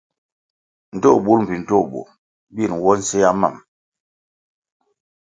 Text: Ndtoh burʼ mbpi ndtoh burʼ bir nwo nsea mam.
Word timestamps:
Ndtoh 0.95 1.17
burʼ 1.23 1.39
mbpi 1.43 1.55
ndtoh 1.61 1.83
burʼ 1.91 2.07
bir 2.55 2.69
nwo 2.73 2.91
nsea 2.99 3.29
mam. 3.41 3.55